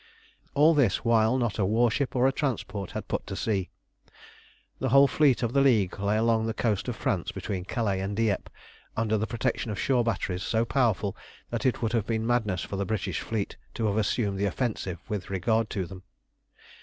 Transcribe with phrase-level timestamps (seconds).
[0.55, 3.69] All this while not a warship or a transport had put to sea.
[4.79, 8.17] The whole fleet of the League lay along the coast of France between Calais and
[8.17, 8.51] Dieppe,
[8.97, 11.15] under the protection of shore batteries so powerful
[11.51, 14.97] that it would have been madness for the British fleet to have assumed the offensive
[15.07, 16.01] with regard to them.